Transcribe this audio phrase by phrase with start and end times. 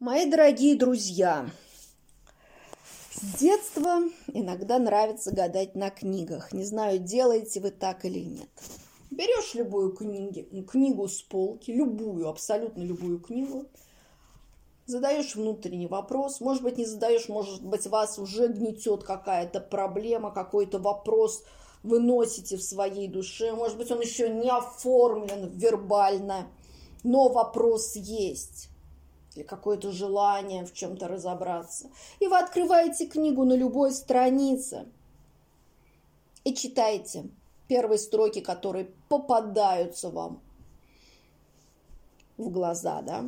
[0.00, 1.50] Мои дорогие друзья,
[3.12, 3.98] с детства
[4.32, 6.54] иногда нравится гадать на книгах.
[6.54, 8.48] Не знаю, делаете вы так или нет.
[9.10, 13.66] Берешь любую книги, книгу с полки, любую, абсолютно любую книгу,
[14.86, 16.40] задаешь внутренний вопрос.
[16.40, 21.44] Может быть, не задаешь, может быть, вас уже гнетет какая-то проблема, какой-то вопрос
[21.82, 23.52] вы носите в своей душе.
[23.52, 26.46] Может быть, он еще не оформлен вербально,
[27.02, 28.69] но вопрос есть
[29.34, 31.90] или какое-то желание в чем-то разобраться.
[32.18, 34.86] И вы открываете книгу на любой странице
[36.44, 37.28] и читаете
[37.68, 40.40] первые строки, которые попадаются вам
[42.36, 43.24] в глаза, да?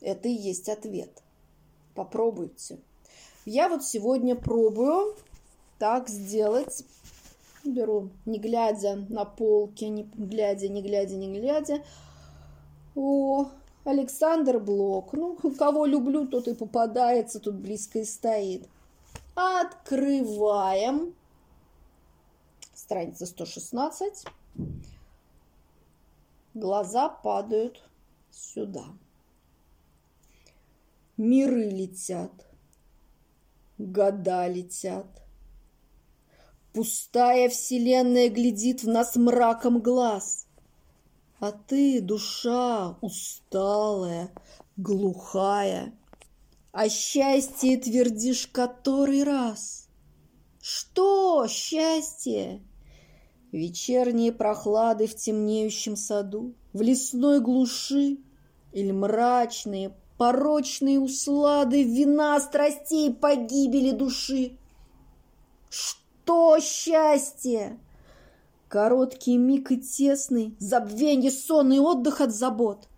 [0.00, 1.22] Это и есть ответ.
[1.94, 2.78] Попробуйте.
[3.44, 5.16] Я вот сегодня пробую
[5.78, 6.84] так сделать.
[7.64, 11.82] Беру, не глядя на полки, не глядя, не глядя, не глядя.
[12.94, 13.48] О,
[13.84, 15.12] Александр Блок.
[15.12, 18.68] Ну, кого люблю, тот и попадается, тут близко и стоит.
[19.34, 21.14] Открываем.
[22.74, 24.24] Страница 116.
[26.54, 27.82] Глаза падают
[28.30, 28.84] сюда.
[31.16, 32.32] Миры летят,
[33.78, 35.06] года летят.
[36.72, 40.46] Пустая вселенная глядит в нас мраком глаз–
[41.40, 44.30] а ты, душа усталая,
[44.76, 45.92] глухая,
[46.72, 49.88] О счастье твердишь который раз.
[50.60, 52.62] Что счастье?
[53.52, 58.18] Вечерние прохлады в темнеющем саду, В лесной глуши
[58.72, 64.56] или мрачные, порочные услады Вина страстей погибели души.
[65.70, 67.78] Что счастье?
[68.74, 72.88] Короткий миг и тесный, забвенье, сон и отдых от забот.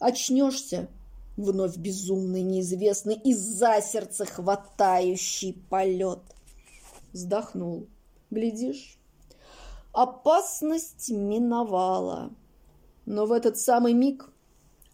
[0.00, 0.88] Очнешься,
[1.36, 6.18] вновь безумный, неизвестный, и за сердце хватающий полет.
[7.12, 7.86] Вздохнул.
[8.32, 8.98] Глядишь,
[9.92, 12.32] опасность миновала.
[13.06, 14.28] Но в этот самый миг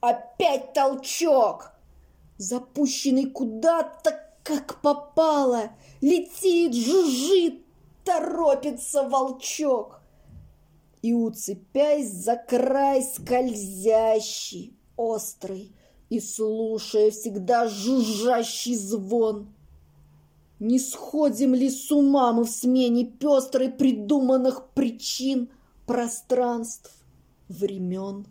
[0.00, 1.72] опять толчок,
[2.37, 5.70] запущенный куда-то, как попало,
[6.03, 7.66] летит, жужжит,
[8.06, 10.00] торопится волчок.
[11.03, 15.72] И, уцепясь за край скользящий, острый,
[16.09, 19.53] и слушая всегда жужжащий звон,
[20.59, 25.50] не сходим ли с ума мы в смене пестрой придуманных причин,
[25.87, 26.93] пространств,
[27.49, 28.27] времен?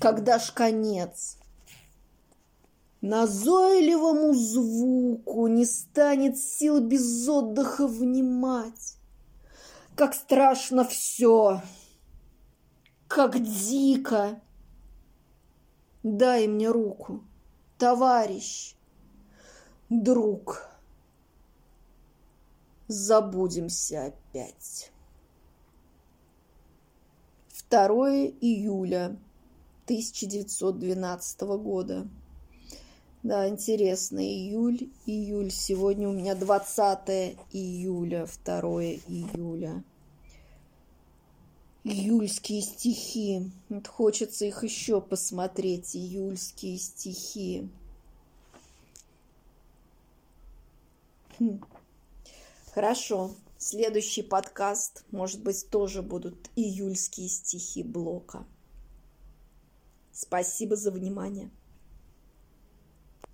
[0.00, 1.36] Когда ж конец?
[3.00, 8.96] Назойливому звуку не станет сил без отдыха внимать.
[9.94, 11.62] Как страшно все,
[13.06, 14.40] как дико.
[16.02, 17.22] Дай мне руку,
[17.78, 18.74] товарищ,
[19.88, 20.68] друг.
[22.88, 24.90] Забудемся опять.
[27.70, 27.86] 2
[28.40, 29.18] июля
[29.84, 32.08] 1912 года.
[33.22, 34.20] Да, интересно.
[34.20, 35.50] Июль, июль.
[35.50, 39.82] Сегодня у меня 20 июля, 2 июля.
[41.82, 43.50] Июльские стихи.
[43.68, 47.68] Вот хочется их еще посмотреть, июльские стихи.
[51.38, 51.60] Хм.
[52.72, 53.32] Хорошо.
[53.56, 58.46] Следующий подкаст, может быть, тоже будут июльские стихи блока.
[60.12, 61.50] Спасибо за внимание.